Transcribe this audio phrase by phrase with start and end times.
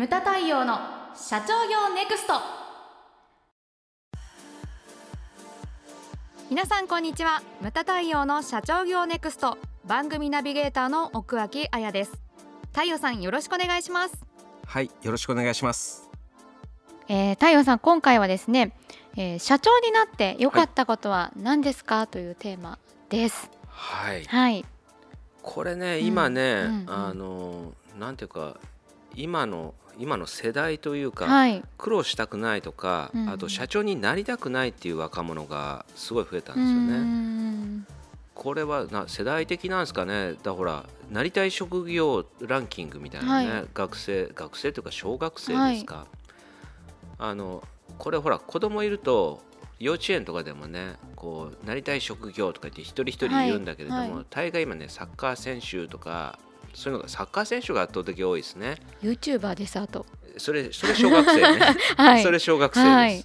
[0.00, 0.78] ムタ太陽の
[1.14, 2.32] 社長業ネクスト。
[6.48, 7.42] 皆さんこんにちは。
[7.60, 9.58] ムタ太陽の社長業ネクスト。
[9.86, 12.12] 番組ナビゲーターの奥脇彩です。
[12.72, 14.24] 太陽さんよろしくお願いします。
[14.64, 16.08] はいよろしくお願いします。
[17.08, 18.74] えー、太陽さん今回はですね、
[19.18, 22.78] えー、社長になって良かったことは何ですか、はい、というテーマ
[23.10, 23.50] です。
[23.68, 24.64] はい、はい、
[25.42, 28.56] これね今ね、うんうんうん、あのなんていうか
[29.14, 37.84] 今の今の世代というか、はい、苦労したくないとか、うん、あと社長になりたくないっていう若者がすごい増えたんですよね。
[38.34, 40.34] これはな世代的なんですかね。
[40.42, 46.06] だほらなりたい職業ランキングみたいなね、はい、学生学生というか小学生ですか、はい、
[47.18, 47.62] あの
[47.98, 49.42] これほら子供いると
[49.78, 56.38] 幼稚園とかでもねこうなりたい職業とか言って一人一人言うんだけれども、はいはい、大概今ねサッカー選手とか
[56.74, 58.76] そういうのがサッカー選手が圧倒的多いですね。
[59.02, 60.06] YouTuber ですあと。
[60.38, 61.76] それそれ小学生ね。
[61.96, 62.90] はい、それ小学生です。
[62.90, 63.24] はい、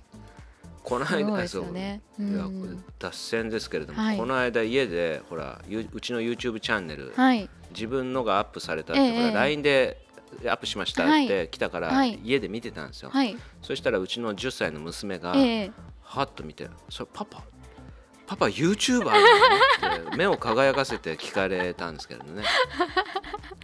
[0.83, 5.61] この間そう、ね、うん、脱線ですけれども、はい、この間家でほら
[5.93, 10.05] うちの YouTube チャンネル、はい、自分のがアップされたって、ええ、ほら LINE で
[10.45, 13.11] アップしましたって来たから、家で見てたんですよ。
[13.61, 17.43] そしたらうちの10歳の娘が、え、はっと見て「それパパ
[18.27, 22.43] パパ YouTuber って目を輝かせて聞かれたんですけどね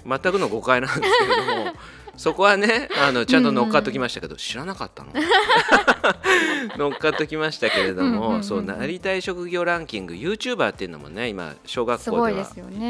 [0.05, 1.73] 全くの誤解なんですけれども
[2.17, 5.11] そこはねあのちゃんと乗っかっときましたけど、うんうん、知らなかったの。
[6.77, 12.47] 乗っかっときましたけれども、うんうん、そうなりたい職業ランキング YouTuber っていうのもね今小学校では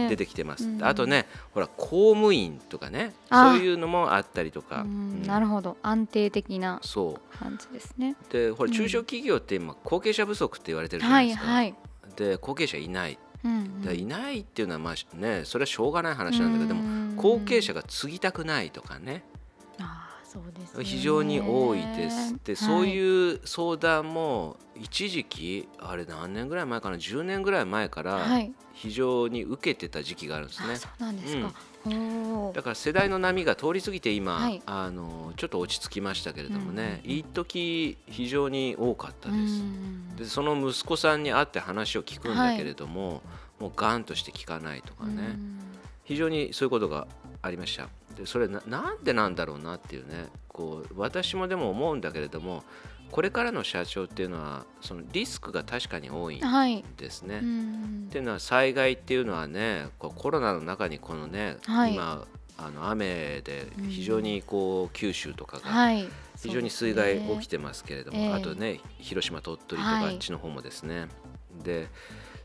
[0.10, 5.78] 出てきてます、ね、あとねほら公務員とかねそういうのもあったりとか、うん、なるほど。
[5.82, 6.82] 安定的な
[7.40, 8.16] 感じですね。
[8.32, 11.76] でほら中小企業って今後継者不足って言われてるじゃないですか、はいはい、
[12.16, 19.24] で後継者いないうんうん、いないっていうのはまあねそれはしょうがない話なんだけども後継者が継ぎたくないとかね。
[20.32, 28.26] そうです、ね、非常に多いですで、そういう相談も一時期あれ何年ぐらい前かな？10年ぐらい前から
[28.72, 30.78] 非常に受けてた時期があるんですね。
[30.78, 31.54] そうなんですか、うん、
[32.54, 39.64] だから世代の波が通り過ぎて今、はい、あのちょっと落ち着きましたけれどもね、うん、一時非常に多かったです。
[40.18, 45.38] でその息子さんに会って話を聞くんだけれども、はい、もうガンとして聞かないとかね、
[46.04, 47.08] 非常にそういうことが
[47.42, 47.88] ありました。
[48.16, 50.28] でそれななんでなんだろうなっていうね。
[50.54, 52.64] こう私もでも思うんだけれども
[53.12, 57.36] これからの社長っていうのはそのリスクが確かに多いんですね。
[57.36, 62.26] はい、っていうのは災害っていうのはねコロナの中にこのね、はい、今
[62.58, 65.92] あの雨で非常にこう九州とかが
[66.42, 71.08] 非常に水害起きてますけれども、はいね、あとね広島鳥取とかあっちの方もですね。
[71.64, 71.90] で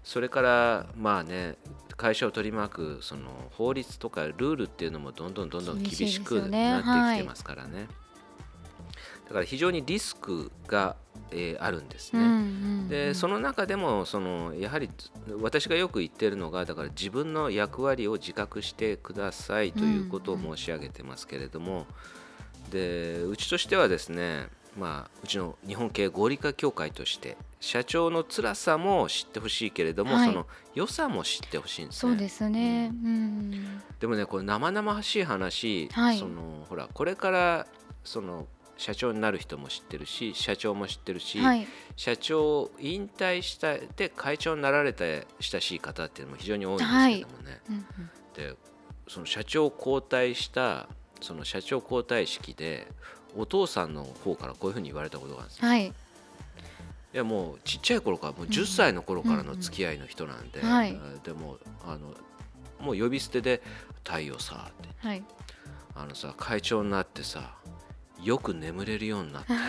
[0.03, 1.57] それからまあね
[1.97, 7.87] 会社を取り巻くその法律とかルールっていうのもどんどんどんどん厳しくなってきてますからね。
[9.27, 10.97] ねだから非常にリスクが、
[11.31, 12.21] えー、あるんですね。
[12.21, 12.39] うんうんう
[12.85, 14.91] ん、でその中でもそのやはり
[15.41, 24.49] 私がよく言ってるのがだから自分の役割を自覚してくださいということを申し上げてますけれども、うんうん、でうちとしてはですね
[24.79, 32.13] まあ、うちの日本系合理化協会として社長の辛さも知ってほしいけれども、はい、その良さも知ってほしいんですね。
[32.13, 37.67] そうですね、うん、でもねこれ生々しい話、はい、そのほらこれから
[38.05, 41.67] その社長になる人も知ってるし社長も知ってるし、はい、
[41.97, 45.05] 社長引退したで会長になられた
[45.41, 47.61] 親しい方っていうのも非常に多いんですけどもね。
[47.71, 47.85] うんうん、
[48.35, 48.55] で
[49.09, 50.89] その社長交代した
[51.21, 52.87] その社長交代式で
[53.37, 55.69] お父さんの方からこういうふうに言われたことがあるんですよ。
[55.69, 55.93] はい、い
[57.13, 60.61] やもうちっちゃい頃からもう10歳の頃からの付き合いの人なんで、
[61.25, 62.15] でもあの
[62.81, 63.63] もう呼び捨てで
[64.05, 65.25] 「太陽さ」って、はい、
[65.95, 67.57] あのさ会長になってさ
[68.23, 69.61] よく眠れるようになったよ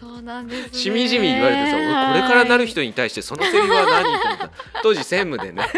[0.00, 4.50] そうなんです、ね、しみじみ言われてさ、俺これからなる人に対してそのセリフは何と思った。
[4.82, 5.64] 当時専務でね。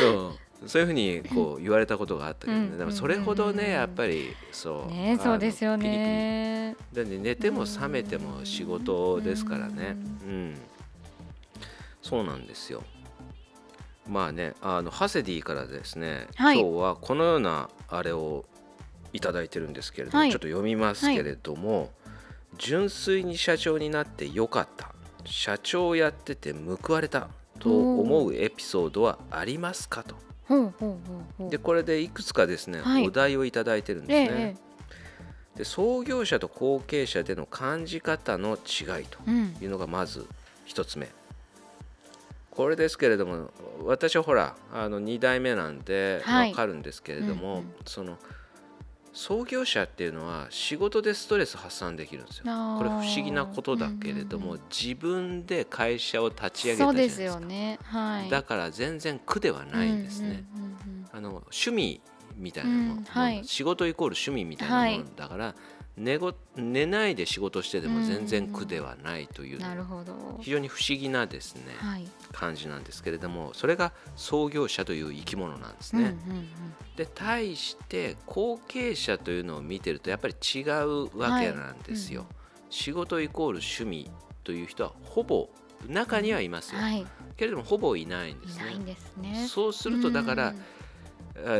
[0.00, 0.34] そ
[0.64, 0.68] う。
[0.68, 4.92] そういうふうにこう言われたことがあったけどね、でもそれほどねやっぱりそう。
[4.92, 6.74] ねそうですよね。
[6.94, 7.18] ピリピリ。
[7.18, 9.96] で寝ても覚めても仕事ですからね。
[10.26, 10.58] うん。
[12.02, 12.82] そうなんですよ
[14.08, 18.44] まあねあのハセディからですね、はい、今日はこのようなあれを
[19.12, 21.90] いただいてるんですけれども、はい、ちょっと読みますけれども、はい、
[22.58, 24.92] 純粋に社長になってよかった。
[25.24, 30.14] 社長やってて報われたと思うエピソードはありますかと。
[31.50, 34.38] でこれでいくつかですね、はい、お題をいただいてるんですね。
[34.38, 34.56] え
[35.56, 39.18] え、で創業者と後継者での感じ方の違いと
[39.60, 40.26] いうのがまず
[40.68, 41.08] 1つ目。
[42.56, 43.50] これですけれども
[43.84, 48.16] 私はほらあの2代目なんで分かるんですけれども、はいうんうん、その
[49.12, 52.44] 創業者っていうのは仕事でストレス発散できるんですよ。
[52.44, 57.32] これ不思議なことだけれども、うんうんうん、自分で会社を立ち上げたじゃないですか。
[57.32, 57.78] すね。
[57.82, 60.44] はい、だから全然苦ではないんですね。
[60.54, 62.00] うんうんうん、あの趣味
[62.36, 63.04] みたいなもの、うん。
[63.04, 65.54] はい、仕事イコール趣味みたいなものだから、はい
[65.96, 69.60] 寝ご寝ないで仕事してでも全然苦ではないという、
[70.40, 76.02] 非常に不思議なですね、はい、感じなんですけれどもそれが創業者という生き物なんですね。
[76.02, 76.48] うんうんうん、
[76.96, 82.20] で対して後継者というのを見てるとやっぱり違うわけなんですよ。
[82.20, 82.28] はい。
[82.66, 84.10] うん、仕事イコール趣味
[84.44, 85.48] という人はほぼ
[85.88, 87.06] 中にはいますよ、はい、
[87.36, 88.96] けれどもほぼいないんですね。
[88.98, 89.46] すね。
[89.48, 90.62] そうするとだから、うん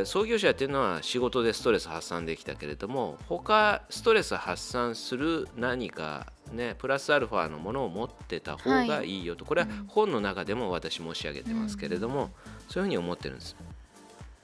[0.05, 9.23] 創業者っていうのは仕事でストレス発散できたけれども他ストレス発散する何かねプラスアルファのものを持ってた方がい。
[9.23, 12.31] いよと、これは本の中でも私申し上げてますけれども、
[12.69, 13.57] そういうふうに思ってるんです。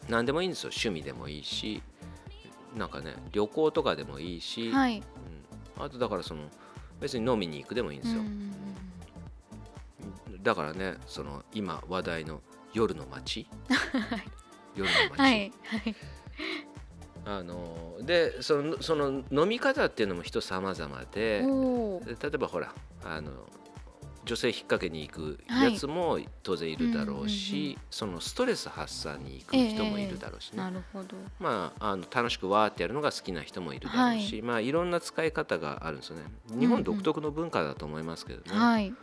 [0.09, 0.71] 何でもいいんですよ。
[0.71, 1.83] 趣味でもいいし
[2.77, 5.03] なんかね旅行とかでもいいし、はい、
[5.77, 6.43] うん、あとだからその
[7.01, 8.23] 別に飲みに行くでもいいんですよ、
[10.43, 12.41] だからねその今話題の
[12.73, 13.47] 夜の街
[14.77, 15.97] 夜の街、はいはい。
[17.25, 21.45] あのでそのその飲み方っていうのも人様々で
[22.21, 22.75] 例えばほら
[23.05, 23.31] あの
[24.25, 31.17] 女性引っ掛けに行くやつも当然いるだろうし、はいうんうんうん、そのストレス発散に行く人もいるだろうしね、えー、なるほど。
[31.41, 36.23] まあ、あの楽しくわーってやるのが好きな人もいるだろうし、はい、まあ、いろんな使い方があるんですよね。
[36.59, 38.95] 日本独特の文化だと思いますけどね、うんうんはい、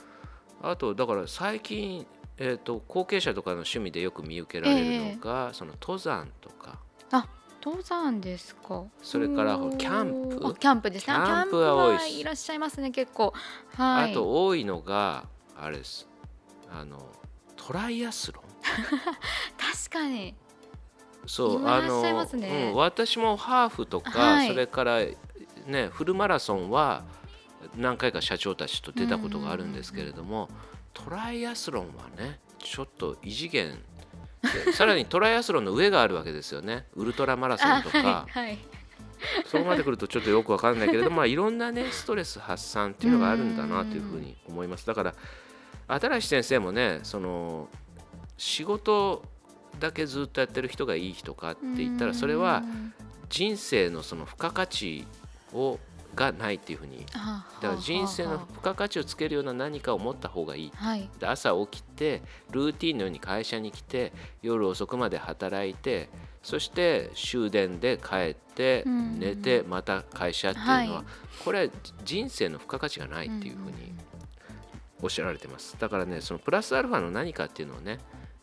[0.62, 2.08] あとだから最近
[2.42, 6.80] えーと、後継者とかの趣味でよく見受けられるのが、えー、その登山とか。
[7.12, 7.28] あ
[7.62, 8.86] 登山ですか。
[9.04, 10.56] それからキャンプ。
[10.58, 11.16] キャンプですね。
[11.16, 13.34] キャンプは多いいらっしゃいますね結構、
[13.76, 15.26] はい、あと多いのが
[15.58, 16.08] あれです。
[16.72, 16.98] あの
[17.58, 18.44] トライアスロン。
[19.60, 20.34] 確かに。
[21.26, 22.02] そうあの、
[22.38, 25.00] ねうん、私もハーフとか、はい、それから
[25.68, 27.04] ねフルマラソンは
[27.76, 33.78] 何回か社長たちと出たことがあるんですけれども、うんうんうんトライアスロンはねちょっと異次元
[34.74, 36.86] さらにトライアスロンの上があるわけですよね。
[36.96, 38.58] ウルトラマラソンとか、はいはい、
[39.46, 44.86] そうまでくるとちょっとよくわかんないけれど まあいろんなねストレス発散っていうのがあるんだなというふうに思います。
[44.86, 45.14] だから
[45.88, 47.68] 新先生もねその
[48.38, 49.24] 仕事
[49.80, 52.64] だけずっとやってる人がいい人かって言ったらそれは
[53.30, 55.06] 人生のその付加価値
[55.54, 55.80] を
[56.16, 57.06] がないっていうふうに。
[57.06, 62.22] だから人生の付加価値をつけるような何かを持った方がいい、はい、で朝起きて
[62.52, 66.10] ルーティンのように会社に来て夜遅くまで働いて
[66.42, 71.04] そして終電で帰って寝てまた会社っていうのは、はい、
[71.44, 71.72] これは
[72.04, 73.94] 人生の付加価値がないっていうふうに
[75.02, 75.78] おっしゃられてます。
[75.80, 78.00] だからねそのプラスアルファの何かっていうのをね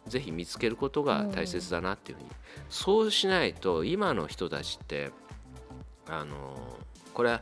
[0.06, 2.30] ぜひ見つけることが大切だなっていうふうに。
[2.70, 5.10] そうしないと今の人たちって
[6.08, 6.78] あの
[7.16, 7.40] これは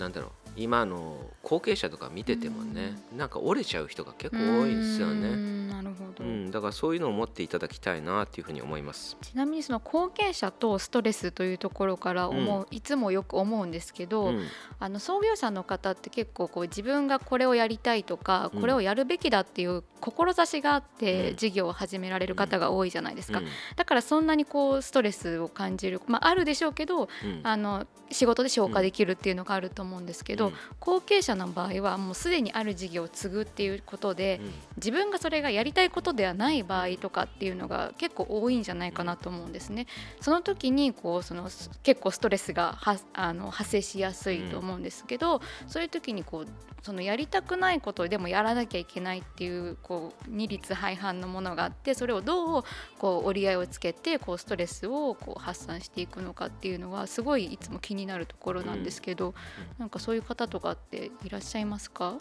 [0.00, 5.70] なんだろう今の後継者とか見ててもね、うん、なんか折れちゃう人が結構多いんですよね。
[5.72, 9.16] なるほど、うん、だからそういうのを持っていただきたいなっていうふうに思います。
[9.22, 14.46] ちなみにその後継者とストレスというところから思う、うん、いつもよく思うんですけど、うん、
[14.78, 23.42] あの創業者の方って結構こう自分がこれをやりたいとか、これをやるべきだっていう志があって事業を始められる方が多いじゃないですか、
[23.76, 27.08] だからそんなにこうストレスを感じる、まあ、あるでしょうけど、
[27.42, 34.40] あの仕事で消化できるっていうのがあると思うんですけど、後継者の場合はもうすでにある事業を継ぐっていうことで、
[34.76, 39.86] 自分がそれがやりたいことことではない場合とかっていうのが結構多いんじゃないかなと思うんですね。
[40.20, 41.48] その時にこうその
[41.82, 42.78] 結構ストレスが
[43.12, 46.46] あの発生しやすいと思うんですけど、そういう時にこう
[46.82, 52.64] そのやりたくないことでもやらなきゃいけないっていうこう二律背反のものがあってそれをどう
[52.98, 59.34] こう折り合いをつけてこうストレスをこう発散していくのかっていうのはすごいいつも気になるところなんですけど、
[59.78, 59.90] なん。
[59.90, 62.14] かそういう方とかっていらっしゃいますか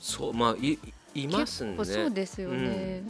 [0.00, 0.78] そうまあい
[1.14, 1.76] いますね。
[1.84, 3.02] そうですよね、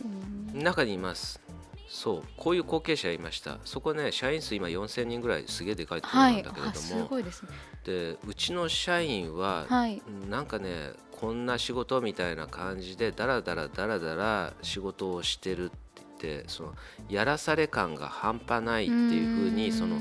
[0.54, 1.40] うん、中にいます。
[1.88, 2.22] そう。
[2.36, 3.58] こういう後継者いました。
[3.64, 7.48] そこね社員数今4000人ぐらいすげえでかいところなんだけれども、はい、すごいですね。
[7.84, 15.70] でうちの社員は、はい、なんかねこんな仕事みたいな感じでだらだらだらだら仕事をしてるっ
[16.18, 16.74] てその
[17.08, 19.96] やらされ感が半端ないっていうふうにその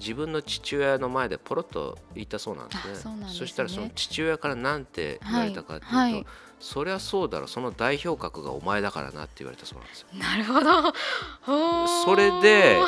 [0.00, 2.94] 自分の父親の前でポロッと言ったそうなんですね。
[2.94, 3.26] そね。
[3.28, 6.12] そしたらその父親から何て言われたかっていうと、はい。
[6.14, 6.26] はい、
[6.58, 10.06] そりゃそうだろその代表格がお前だからなって言われたそうなんですよ。
[10.14, 10.92] なるほど。
[12.04, 12.80] それで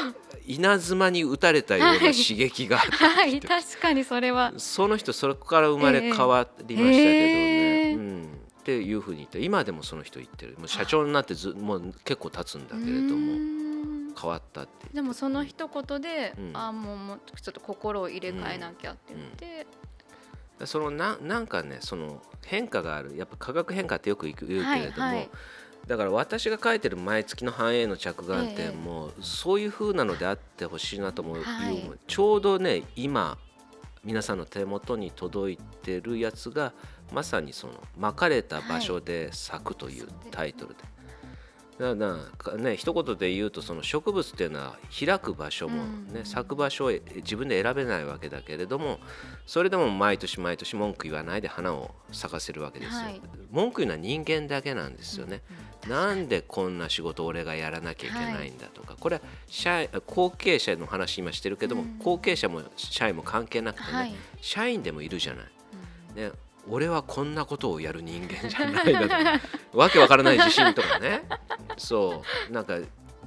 [0.47, 4.53] 稲妻に打たれたような刺激があった、はい、確かにそれは。
[4.57, 7.95] その人そこから生まれ変わりましたけどね、えーえ。
[7.95, 10.57] ー、うん、っていうふうに言って今でもその人言ってる。
[10.59, 13.59] もう社長になってずもう結構経つんだけれども
[14.21, 19.77] 変わったってでもその一言で、うん、あもうもうちょっと心を入れ替えなきゃって言って、うん、
[20.65, 23.17] そのななんかねその変化がある。
[23.17, 25.31] やっぱ化学変化ってよく言うけれども、はいはい。
[25.87, 33.38] だから私が書いてる毎月の繁栄の着眼点も、そういう風なのであってほしいなと思う、はい、ちょうどね今
[34.05, 36.73] 皆さんの手元に届いてるやつが
[37.12, 40.98] まさにその「まかれた場所で咲く」というタイトルで。
[41.78, 41.94] だ
[42.38, 48.99] からね一言で言うとその植物っていうのは開く場所もね、咲く場所を自分で選べないわけだけれども
[49.47, 53.20] それでも毎年毎年文句言わないで花を咲かせるわけですよ、はい、
[53.52, 55.42] 文句言うのは人間だけなんですよね、
[55.85, 65.44] うん、なんでこんな仕事俺がやらなきゃいけないんだとか、はい、これは社後継者の話今してるけども、うん、後継者も社員も関係なくてね、はい、社員でもいるじゃない、
[66.16, 66.32] ね
[66.71, 69.79] 俺はこんなことをやる人間じゃないなと。
[69.79, 71.23] わけわからない自信とかね。
[71.77, 72.53] そう。
[72.53, 72.79] なんか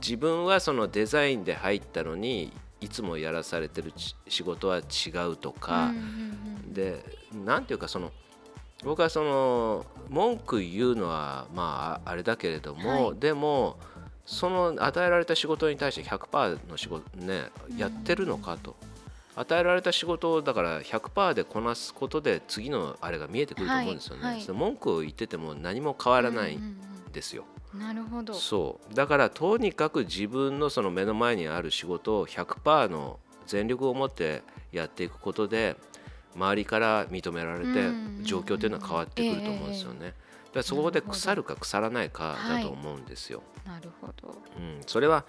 [0.01, 3.93] 自分はそのデザインで入ったのにいつもやらされてる
[4.27, 5.91] 仕事は違うとか、
[6.67, 7.03] で
[7.45, 8.11] なんていうかその
[8.83, 13.77] 僕はその文句言うのはまああれだけれども、はい、でも
[14.25, 17.45] その与えられた仕事に対して100%の仕事ね
[17.77, 18.75] やってるのかと。
[19.35, 24.23] 与えられた仕事をだから100%でこなすことで次のあれが見えてくると思うんですよね。
[24.23, 24.35] はい。
[24.37, 26.77] はい、文句を言ってても何も変わらないん
[27.13, 27.45] ですよ。
[27.73, 27.87] うんうん。
[27.87, 28.33] うん、なるほど。
[28.33, 28.93] そう。
[28.93, 35.75] だからとにかく自分のその目の前にある仕事を100%の全力を持ってやっていくことで
[36.35, 40.13] 周りから認められて状況というのは変わってくると思うんですよね。
[40.63, 43.41] そこで腐るか腐らないかだと思うんですよ。
[43.65, 45.23] なるほど、うん、それは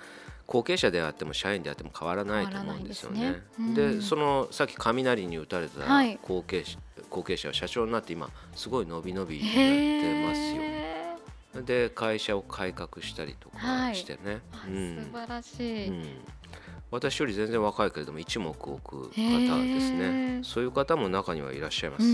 [0.46, 3.42] 後継者であっても社員であっても変わらないと思うんですよね。
[3.74, 4.00] で、ね。
[4.02, 5.80] そのさっき雷に打たれた
[6.22, 10.40] 後継者、はい、後継者は社長になって今すごい伸び伸びやってます
[11.56, 11.64] よ。
[11.64, 14.40] で会社を改革したりとかしてね。
[14.50, 16.04] はい、うん、素晴らしい、うん、
[16.90, 20.40] 私より全然若いけれども一目置く方ですね。
[20.42, 22.04] そういう方も中にはいらっしゃいます。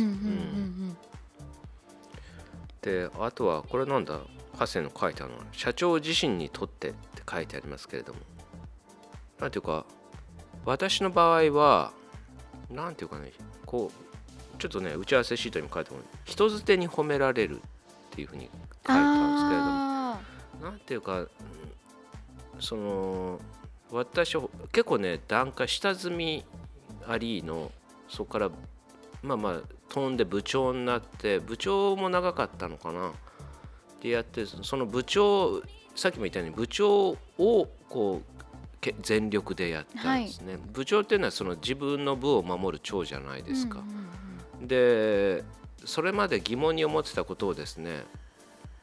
[2.82, 4.20] であとはこれなんだ？
[4.58, 8.20] 長谷の書いたのは社長自身にとってって書いてありますけれども。
[9.40, 9.84] なんていうか
[10.64, 11.92] 私の場合は
[12.70, 13.32] なんていうかね
[13.64, 17.60] こうちょっとね打ち合わせシートにも書いても人づてに褒められるっ
[18.10, 18.50] ていうふうに書い
[18.84, 19.88] たんですけれども。
[20.60, 21.26] なんていうか
[22.58, 23.40] その
[23.90, 24.36] 私
[24.72, 26.44] 結構ね段階下積み
[27.06, 27.70] ありの
[28.08, 28.50] そこから
[29.22, 33.12] まあまあ飛んで部長になって部長も長かったのかな
[34.02, 35.62] でやってその部長
[35.94, 38.38] さっきも言ったように部長をこう
[39.02, 45.42] 全力でやったんですね、はい、部長っていうのはその自分の部を守る長じゃないですか、うんうん、で
[45.84, 48.04] それまで疑問に思ってたことをですね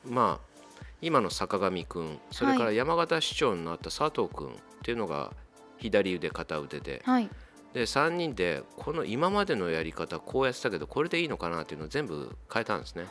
[0.06, 0.56] まあ
[1.02, 4.52] 今の坂上君それから山形市長になった佐藤君っ
[4.84, 5.32] ていうのが
[5.78, 7.30] 左腕片腕で、はい、
[7.74, 13.06] で3人でこの今までのやり方こうやってたけどこれでいいのかなっていうのを全部変えたんですね。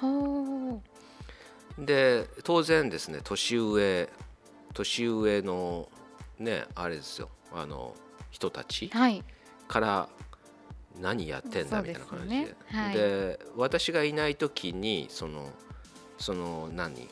[1.79, 4.09] で当然ですね年上
[4.73, 5.89] 年上の
[6.39, 7.29] ねあれですよ。
[7.53, 7.95] あの
[8.31, 8.91] 人たち
[9.69, 10.09] から
[11.01, 12.55] 何やってんだみたいな感じで,、ね。
[12.69, 15.49] はい、で私がいない時にその
[16.19, 17.09] その何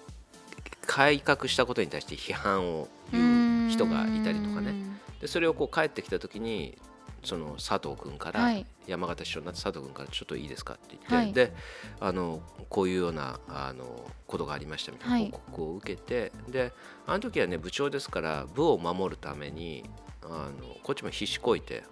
[0.86, 4.74] 改革したことに対して批判を言う人がいたりとかね。
[5.20, 6.76] でそれをこう帰ってきた時に
[7.22, 11.52] その佐藤君から、はい、山形市長になった佐藤君からちょっといいですかって言って、はい、で
[12.00, 16.72] あのこういうようなあのことがありましたみたいな報告を受けて、で
[17.06, 19.84] あの時はね部長ですから部を守るために
[20.22, 21.84] あのこっちも必死こいて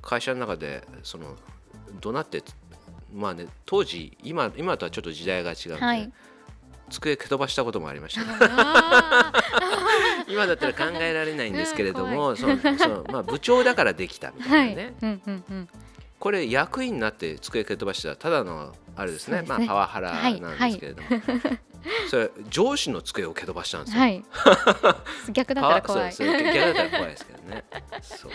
[0.00, 1.36] 会社の中でその
[2.00, 2.42] 怒鳴って
[3.12, 6.12] まあね当時今今とはちょっと時代が違うので、はい、
[6.90, 8.22] 机蹴飛ばしたこともありました。
[10.28, 14.94] 今だったら考えられないんですけれども、そのそのまあ、部長だからできたみたいなね、はい。
[15.02, 15.68] うんうんうん、
[16.18, 21.60] これ役員になって机蹴飛ばしたらただのあれですね、ね、まあ、パワハラなんですけれども、はいはい、
[22.08, 24.24] それ上司の机を蹴飛ばしたんですよ、はい、
[25.32, 26.12] 逆だったら怖い。
[26.12, 27.64] 逆だったら怖いですけどね。
[28.02, 28.30] そう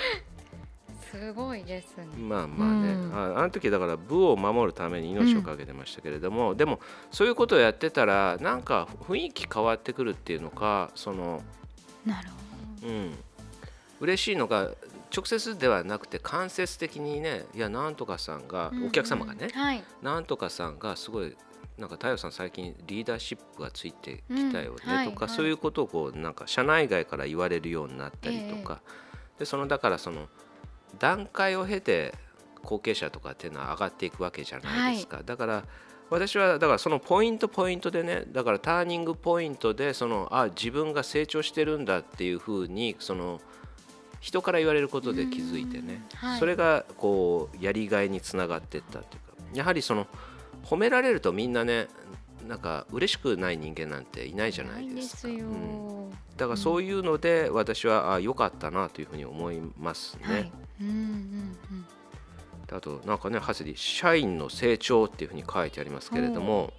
[1.11, 2.05] すごいですね。
[2.17, 6.79] まあまあね、うん、ああの時だから部を守るために命を懸けてましたけれども、うん、でも
[7.11, 11.41] そういうことをやってたらなんか雰囲気変わってくるっていうのかその
[12.05, 12.29] なる
[12.81, 13.13] ほど、うん、
[14.01, 14.71] 嬉しいのが
[15.15, 21.35] 直接ではなくて間接的にねいやなんとかさんが、お客様がね、はい、なんとかさんがすごい
[21.77, 24.95] なんか太陽さん最近リーダーシップがついてきたよね、うん。
[24.95, 30.27] はい、とか、そういうことをこうなんか社内外から言われるようになったりとか、えー、でそのだからその
[30.99, 32.13] 段階を経て
[32.63, 35.63] 後継者とかっていうのは上がっていくわけじゃないですか、はい、だから
[36.09, 43.41] 私はだからそのポイントポイントでねだからターニングポイントでそのあ自分が成長してるんだっていうふうにその
[44.19, 49.27] 人から言われることで気づいてね、はい、それがこうやりがいにつながっていったっていうか。
[49.53, 50.07] やはりその
[50.63, 51.87] 褒められるとみんなね
[52.47, 55.33] なんか嬉しくない人間なんていないじゃないですか。
[55.33, 55.86] うん、
[56.37, 60.33] だからそういうので私はあ良かったなというふうに思いますね。
[60.33, 60.51] はい、
[60.81, 60.97] うんうんう
[61.73, 61.87] ん
[62.69, 66.73] あとなんかねハセリ社員の成長っていうふうに書いてありますけれども、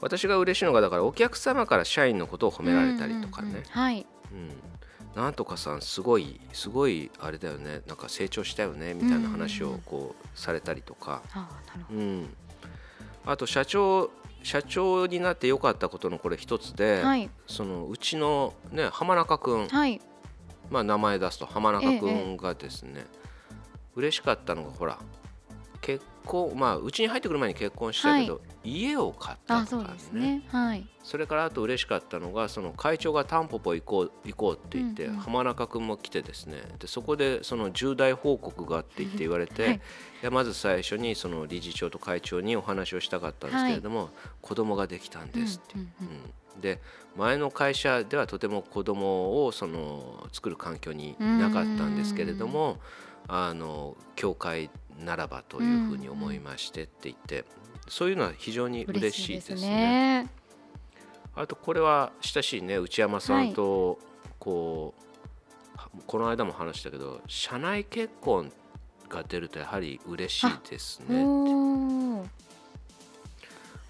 [0.00, 7.82] 私が嬉しいのがだからお客様から社員のことを褒められたりとかね、はい、うん、なんとかさんすごいすごいあれだよね。
[7.88, 11.22] なんか成長したよねみたいな話をこうされたりとか、
[11.90, 12.28] うん、
[13.26, 14.10] あと社長
[14.48, 20.00] 社長になってよかったことのこれ一つで、はい、そのうちのね浜中君、はい、
[20.70, 23.18] まあ名前出すと浜中君がですね、ええ
[23.98, 25.17] 嬉しかったのがほら結
[26.28, 36.58] 婚まあうちに入ってくる前に結婚したけど、はい、家を買ったとかね、ね、はい、それからあと嬉しかったのがその会長がタンポポ行こう行こうって言って、うんうん、浜中君も来てですね。
[36.78, 39.80] でそこでその重大報告があって言って言われて、はい、
[40.30, 44.08] まず最初にその理事長と会長にお話をしたかったんですけれども、はい、
[44.42, 45.74] 子供ができたんですって。
[45.76, 45.88] うんうん
[46.56, 46.80] うん、で
[47.16, 52.78] 前の会社ではとても子供をその作る環境にいなかったんですけれども、
[53.26, 57.44] あの教会ならばというふうに思いましてって言って、
[57.88, 59.56] そういうのは非常に嬉しいですね。
[59.56, 60.38] すね。
[61.38, 64.00] あとこれは親しいね内山さんと
[64.40, 68.50] こう、はい、この間も話したけど社内結婚
[69.08, 72.28] が出るとやはり嬉しいですね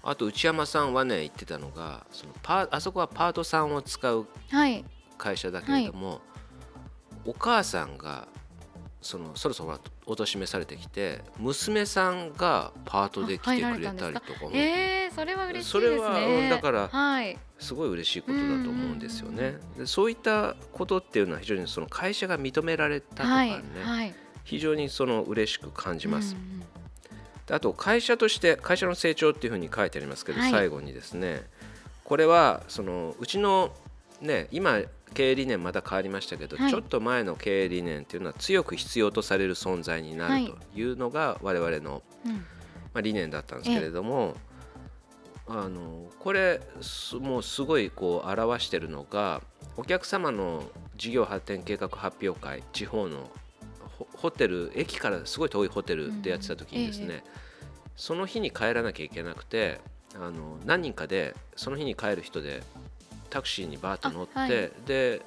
[0.03, 4.27] あと内山さんはね言ってたのがそのパあそこはパートさんを使う
[5.17, 6.19] 会社だけれども、はい、
[7.25, 8.27] お母さんが
[9.01, 19.55] そのそろそろおとしめされてきて娘さんがパートで来てくれたりとかもえー、それは嬉しいそれは、うん、だから、はい、すごい嬉しいことだと思うんですよね。
[19.77, 24.13] でそういったことっていうのは非常にその会社が認められたとかね、はい、
[24.43, 26.35] 非常にその嬉しく感じます。
[27.49, 31.43] あと会社として会社の成長っていうふうに書いてありますけど、最後にですね
[32.03, 33.71] これはそのうちの
[34.21, 34.79] ね今
[35.13, 42.31] 経営理念また変わりましたけど、はい、ちょっと前の経営理念っていうのは強く必要とされる存在になるというのが我々の、ま
[42.95, 44.35] あ、理念だったんですけれども、
[45.47, 46.61] あのこれ
[47.19, 49.41] もうすごいこう表してるのが
[49.77, 50.63] お客様の
[50.95, 53.31] 事業発展計画発表会地方の
[54.15, 57.29] ホテル駅からすごい遠いホテルでやってた時にですね、うんええ、
[57.95, 59.79] その日に帰らなきゃいけなくて
[60.15, 62.63] あの何人かでその日に帰る人で
[63.29, 65.21] タクシーにバーッと乗って、はい、で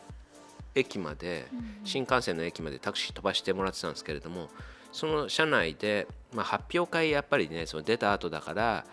[0.74, 1.46] 駅まで、
[1.84, 4.48] 新幹線の駅までタクシー飛ばしてもらってたんですけれども
[4.90, 8.84] その車内で、まあ、発表会やっぱりねその出た後だから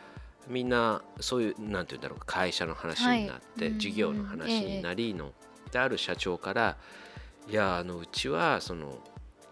[0.47, 5.29] みんなそういうなんて言うんだろう会社の話になって、はい、事業の話になりの、え
[5.67, 6.77] え、である社長から
[7.49, 8.97] 「いやあのうちはその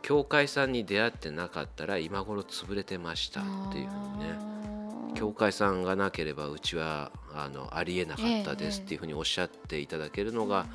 [0.02, 4.57] 教会さんに出会ってなかったら今頃潰れてました」っていうふうにね。
[5.16, 10.66] 教会さんがなければうちはあのありえなかったですっていうふうにおっしゃっていただけるのが、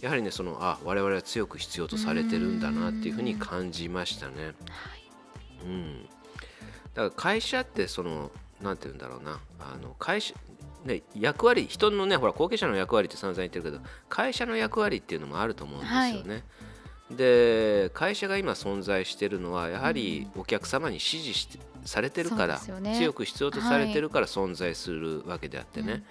[0.00, 4.52] やはりねそのあ我々は強く必要とされてるんだなっていうふうに感じましたね。
[5.64, 6.08] うん、だ
[6.94, 8.30] から会社ってその
[8.62, 9.40] なんて言うんだろうな。
[9.60, 10.34] あの会社
[10.84, 16.34] ね、役割人のねほら後継者の役割って散々言ってるけど会社の役割っていうのもあると思うんですよね。
[16.34, 16.42] はい
[17.10, 26.02] で会社が今存在しているのはやはりお客様に支持してされてるから、ね、強く必要とされてるから存在するわけであってね、はい、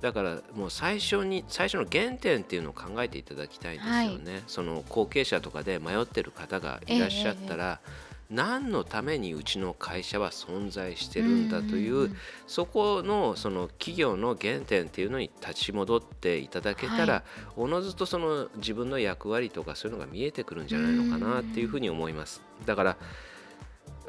[0.00, 12.14] だからもう最初に最初の原点っていうのを考えていただきたいんですよね、はい、その後継者とかで迷ってる方がいらっしゃったら、えー何のためにうちの会社は存在してるんだという、
[12.46, 17.22] そこのその企業の原点っていうのに立ち戻っていただけたら、はい、
[17.56, 22.42] おのずとその自分の役割とかそういうのが見えてくるんじゃないのかなっていうふうに思います。
[22.66, 22.96] だから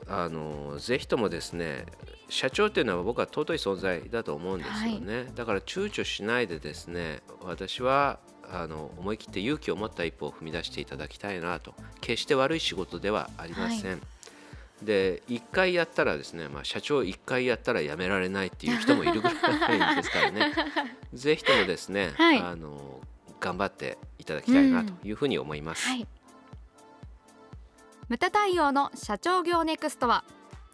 [0.07, 1.85] あのぜひともですね
[2.29, 8.19] 社長っていうのは僕は尊い存在だと思うんですよね、はい、だから躊躇しないでですね私は
[8.51, 11.73] あの思い切って勇気を持った一歩を踏み出していただきたいなと。
[12.01, 13.91] 決して悪い仕事ではありません。
[13.91, 13.99] はい、
[14.85, 19.33] で1回やったらですね、まあ、社長1回やったらやめられないっていう人もいるぐら
[19.93, 20.53] いですからね。
[21.13, 23.01] ぜひともですね、はい、あの
[23.39, 25.87] 頑張っていただきたいなというふうに思います。
[25.87, 25.95] うん。
[25.95, 26.07] はい、
[28.07, 30.23] 無駄対応の社長業ネクストは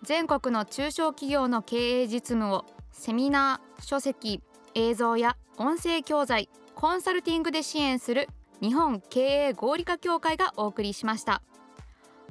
[0.03, 4.41] 全国の中小企業の経営実務をセミナー書籍
[4.75, 8.27] 映像や音声教材コンサルティングで支援する
[8.61, 11.41] 日本経営合理化協会がお送りしました